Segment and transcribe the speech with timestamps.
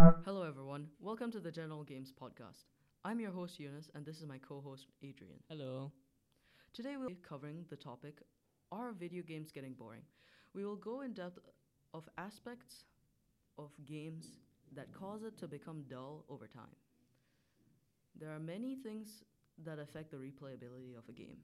[0.00, 0.88] Hello, everyone.
[1.00, 2.64] Welcome to the General Games Podcast.
[3.04, 5.40] I'm your host, Yunus, and this is my co host, Adrian.
[5.48, 5.92] Hello.
[6.72, 8.22] Today, we'll be covering the topic
[8.70, 10.02] Are video games getting boring?
[10.54, 11.38] We will go in depth
[11.94, 12.84] of aspects
[13.58, 14.38] of games
[14.72, 16.76] that cause it to become dull over time.
[18.14, 19.24] There are many things
[19.58, 21.38] that affect the replayability of a game.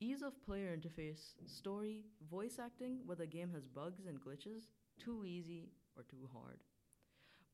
[0.00, 5.24] Ease of player interface, story, voice acting, whether a game has bugs and glitches, too
[5.24, 6.64] easy or too hard.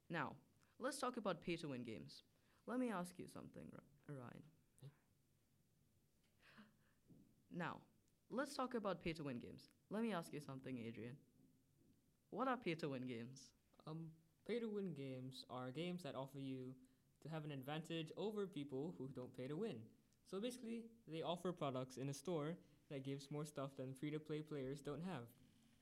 [0.09, 0.33] Now,
[0.79, 2.23] let's talk about pay to win games.
[2.67, 3.65] Let me ask you something,
[4.07, 4.43] Ryan.
[7.55, 7.77] Now,
[8.31, 9.69] let's talk about pay to win games.
[9.89, 11.15] Let me ask you something, Adrian.
[12.31, 13.51] What are pay to win games?
[13.85, 14.07] Um,
[14.47, 16.73] pay to win games are games that offer you
[17.21, 19.75] to have an advantage over people who don't pay to win.
[20.29, 22.55] So basically, they offer products in a store
[22.89, 25.23] that gives more stuff than free to play players don't have.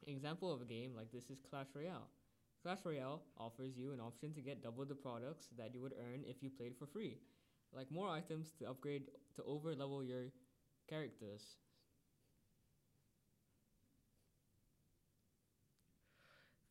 [0.07, 2.07] Example of a game like this is Clash Royale.
[2.63, 6.23] Clash Royale offers you an option to get double the products that you would earn
[6.27, 7.17] if you played for free,
[7.73, 9.03] like more items to upgrade
[9.35, 10.25] to over level your
[10.91, 11.55] characters.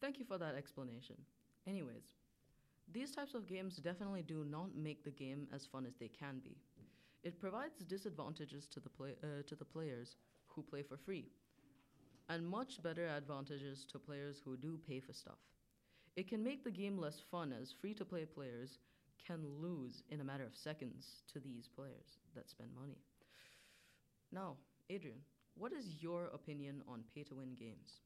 [0.01, 1.17] Thank you for that explanation.
[1.67, 2.17] Anyways,
[2.93, 6.41] these types of games definitely do not make the game as fun as they can
[6.43, 6.57] be.
[7.23, 10.17] It provides disadvantages to the play, uh, to the players
[10.47, 11.27] who play for free,
[12.29, 15.39] and much better advantages to players who do pay for stuff.
[16.17, 18.79] It can make the game less fun as free-to-play players
[19.27, 22.99] can lose in a matter of seconds to these players that spend money.
[24.33, 24.57] Now,
[24.89, 25.19] Adrian,
[25.55, 28.01] what is your opinion on pay-to-win games?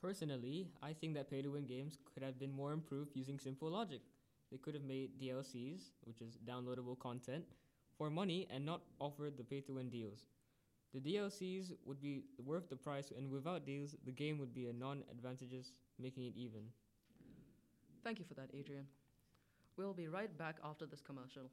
[0.00, 3.70] Personally, I think that pay to win games could have been more improved using simple
[3.70, 4.02] logic.
[4.50, 7.44] They could have made DLCs, which is downloadable content,
[7.96, 10.26] for money and not offered the pay to win deals.
[10.92, 14.72] The DLCs would be worth the price, and without deals, the game would be a
[14.72, 16.62] non advantageous, making it even.
[18.04, 18.86] Thank you for that, Adrian.
[19.76, 21.50] We'll be right back after this commercial.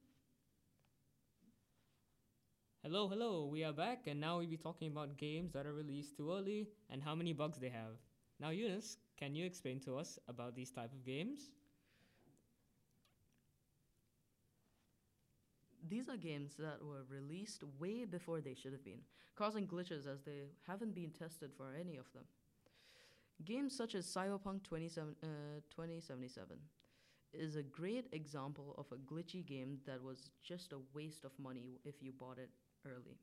[2.84, 6.16] Hello, hello, we are back, and now we'll be talking about games that are released
[6.16, 7.98] too early and how many bugs they have.
[8.40, 11.50] Now, Yunus, can you explain to us about these type of games?
[15.88, 19.02] These are games that were released way before they should have been,
[19.36, 22.24] causing glitches as they haven't been tested for any of them.
[23.44, 25.28] Games such as Cyberpunk 27, uh,
[25.70, 26.58] 2077
[27.34, 31.80] is a great example of a glitchy game that was just a waste of money
[31.86, 32.50] if you bought it
[32.86, 33.18] early.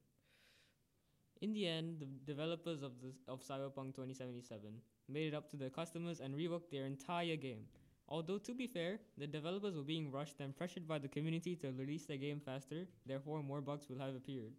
[1.41, 2.93] In the end, the developers of
[3.29, 7.67] of Cyberpunk 2077 made it up to their customers and reworked their entire game.
[8.09, 11.73] Although to be fair, the developers were being rushed and pressured by the community to
[11.73, 14.53] release their game faster, therefore more bugs will have appeared.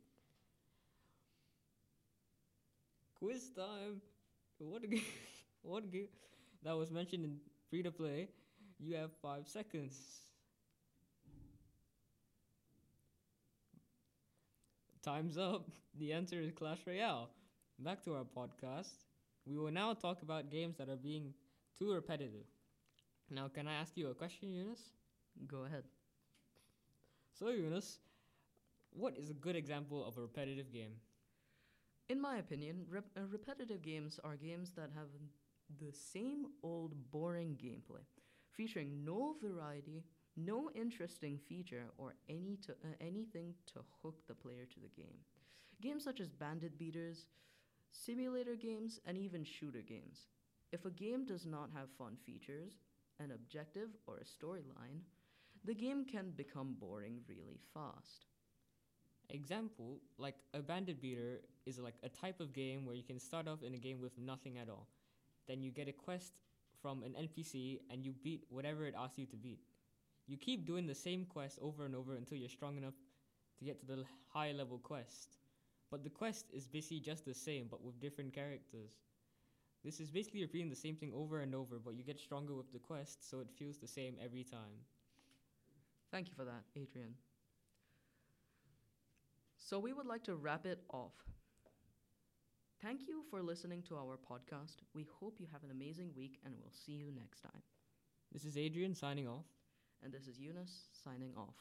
[3.20, 4.02] Quiz time.
[4.58, 5.02] What game,
[5.62, 6.08] what game
[6.64, 7.38] that was mentioned in
[7.70, 8.30] free to play.
[8.80, 10.22] You have 5 seconds.
[15.02, 15.70] Time's up.
[15.98, 17.30] The answer is Clash Royale.
[17.80, 18.94] Back to our podcast.
[19.46, 21.34] We will now talk about games that are being
[21.78, 22.46] too repetitive.
[23.30, 24.92] Now, can I ask you a question, Yunus?
[25.48, 25.84] Go ahead.
[27.34, 28.00] So, Yunus,
[28.92, 30.94] what is a good example of a repetitive game?
[32.10, 35.08] In my opinion, rep- uh, repetitive games are games that have
[35.80, 38.04] the same old boring gameplay,
[38.56, 40.04] featuring no variety,
[40.36, 45.18] no interesting feature, or any to, uh, anything to hook the player to the game.
[45.82, 47.28] Games such as Bandit Beaters,
[47.92, 50.28] simulator games, and even shooter games.
[50.72, 52.74] If a game does not have fun features,
[53.20, 55.02] an objective, or a storyline,
[55.64, 58.26] the game can become boring really fast.
[59.30, 63.48] Example, like a bandit beater is like a type of game where you can start
[63.48, 64.88] off in a game with nothing at all.
[65.48, 66.34] Then you get a quest
[66.86, 69.60] from an NPC and you beat whatever it asks you to beat.
[70.28, 72.94] You keep doing the same quest over and over until you're strong enough
[73.58, 75.40] to get to the high level quest.
[75.90, 78.92] But the quest is basically just the same but with different characters.
[79.84, 82.72] This is basically repeating the same thing over and over, but you get stronger with
[82.72, 84.86] the quest, so it feels the same every time.
[86.12, 87.16] Thank you for that, Adrian.
[89.58, 91.14] So we would like to wrap it off.
[92.82, 94.78] Thank you for listening to our podcast.
[94.94, 97.62] We hope you have an amazing week and we'll see you next time.
[98.32, 99.46] This is Adrian signing off.
[100.04, 101.56] And this is Yunus signing off.